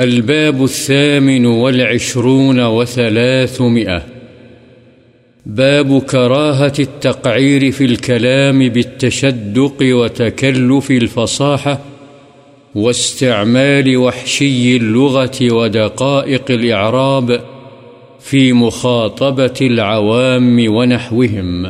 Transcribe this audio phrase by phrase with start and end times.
[0.00, 4.02] الباب الثامن والعشرون وثلاثمئة
[5.46, 11.78] باب كراهة التقعير في الكلام بالتشدق وتكلف الفصاحة
[12.74, 17.40] واستعمال وحشي اللغة ودقائق الإعراب
[18.20, 21.66] في مخاطبة العوام ونحوهم.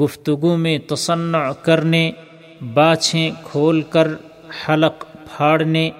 [0.00, 2.10] گفتگو میں تصنع کرنے،
[2.74, 4.08] باچھیں کھول کر
[4.68, 5.04] حلق
[5.36, 5.90] پھاڑنے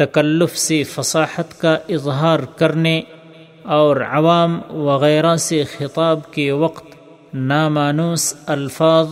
[0.00, 3.00] تکلف سے فصاحت کا اظہار کرنے
[3.62, 6.84] اور عوام وغیرہ سے خطاب کے وقت
[7.34, 9.06] نامانوس الفاظ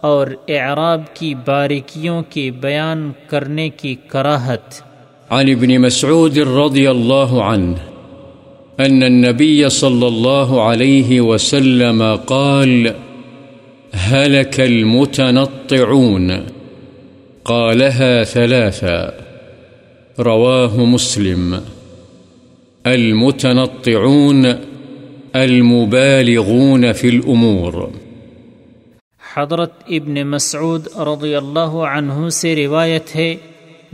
[0.00, 4.82] اور اعراب کی باریکیوں کے بیان کرنے کی کراہت۔
[5.30, 7.74] عن ابن مسعود رضي الله عنه
[8.86, 12.86] أن النبي صلى الله عليه وسلم قال،
[14.10, 16.30] هلك المتنطعون.
[17.42, 19.10] قالها ثلاثا۔
[20.18, 21.54] رواه مسلم.
[22.84, 24.46] المتنطعون
[25.32, 27.72] المبالغون في الأمور.
[29.34, 33.36] حضرت ابن مسعود رضی اللہ عنہ سے روایت ہے،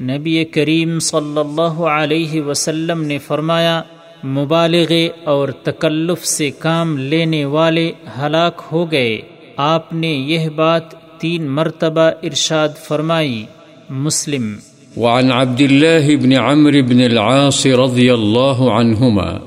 [0.00, 3.82] نبی کریم صلی اللہ علیہ وسلم نے فرمایا
[4.24, 9.18] مبالغے اور تکلف سے کام لینے والے ہلاک ہو گئے۔
[9.56, 10.82] آپ نے یہ بات
[11.20, 13.44] تین مرتبہ ارشاد فرمائی۔
[13.90, 14.56] مسلم
[14.96, 19.42] وعن عبد الله بن عمرو بن العاص رضي الله عنهما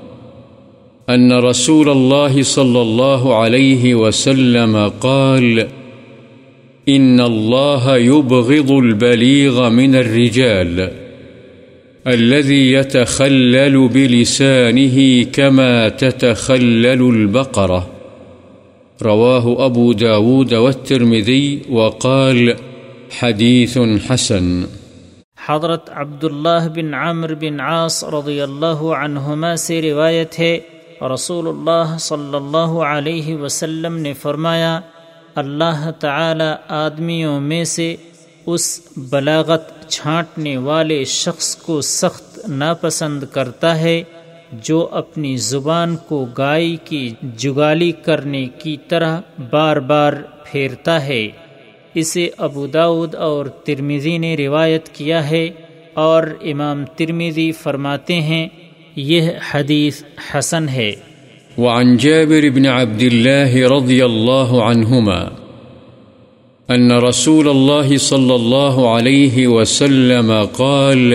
[1.10, 5.68] أن رسول الله صلى الله عليه وسلم قال،
[6.90, 10.92] إن الله يبغض البليغ من الرجال
[12.08, 17.90] الذي يتخلل بلسانه كما تتخلل البقرة.
[19.02, 22.56] رواه أبو داود والترمذي وقال،
[23.12, 24.66] حديث حسن.
[25.50, 30.60] حضرت عبداللہ بن عامر بن عاص رضی اللہ عنہما سے روایت ہے
[31.14, 34.80] رسول اللہ صلی اللہ علیہ وسلم نے فرمایا،
[35.36, 37.96] اللہ تعالی آدمیوں میں سے
[38.46, 44.04] اس بلاغت چھانٹنے والے شخص کو سخت ناپسند کرتا ہے،
[44.52, 49.20] جو اپنی زبان کو گائے کی جگالی کرنے کی طرح
[49.52, 50.14] بار بار
[50.44, 51.28] پھیرتا ہے۔
[52.00, 55.50] اسے ابو داود اور ترمیزی نے روایت کیا ہے
[55.94, 58.48] اور امام ترمیزی فرماتے ہیں،
[58.96, 59.22] یہ
[59.52, 60.92] حدیث حسن ہے۔
[61.58, 65.22] وعن جابر بن عبد الله رضي الله عنهما
[66.76, 71.14] أن رسول الله صلى الله عليه وسلم قال،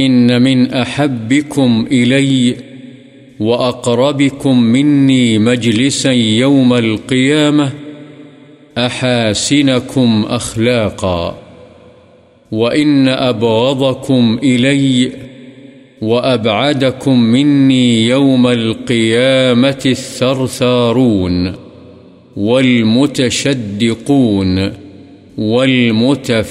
[0.00, 2.52] إن من أحبكم إلي
[3.40, 7.68] وأقربكم مني مجلسا يوم القيامة
[8.86, 11.38] أحاسنكم أخلاقا
[12.52, 15.12] وإن أبغضكم إلي
[16.02, 21.52] وأبعدكم مني يوم القيامة الثرثارون
[23.40, 23.92] والمتشدقون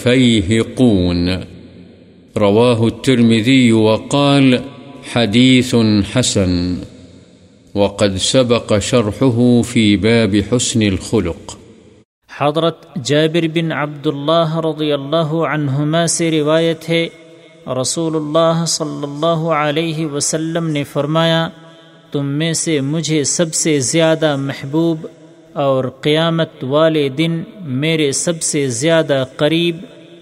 [0.09, 1.39] والمتفيهقون
[2.37, 4.61] رواه الترمذي وقال
[5.03, 5.75] حديث
[6.13, 6.77] حسن
[7.75, 11.58] وقد سبق شرحه في باب حسن الخلق
[12.41, 17.07] حضرت جابر بن عبداللہ رضی اللہ عنہما سے روایت ہے
[17.81, 21.49] رسول اللہ صلی اللہ علیہ وسلم نے فرمایا،
[22.11, 25.07] تم میں سے مجھے سب سے زیادہ محبوب
[25.53, 29.77] اور قیامت والے دن میرے سب سے زیادہ قریب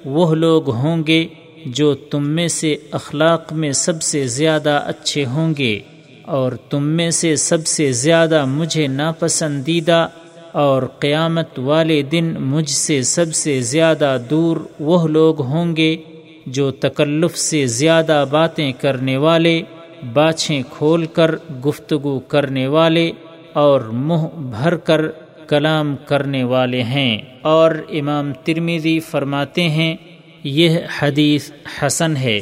[0.05, 1.27] وہ لوگ ہوں گے
[1.65, 5.79] جو تم میں سے اخلاق میں سب سے زیادہ اچھے ہوں گے
[6.25, 10.07] اور تم میں سے سب سے زیادہ مجھے ناپسندیدہ
[10.57, 15.97] اور قیامت والے دن مجھ سے سب سے زیادہ دور وہ لوگ ہوں گے
[16.45, 19.61] جو تکلف سے زیادہ باتیں کرنے والے،
[20.13, 21.35] باچھیں کھول کر
[21.65, 23.11] گفتگو کرنے والے
[23.53, 25.01] اور منہ بھر کر
[25.47, 29.95] کلام کرنے والے ہیں۔ اور امام ترمیزی فرماتے ہیں،
[30.43, 31.51] یہ حدیث
[31.81, 32.39] حسن ہے۔